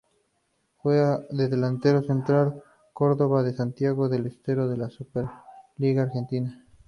[0.77, 6.65] Juega de delantero en Central Córdoba de Santiago del Estero de la Superliga Argentina.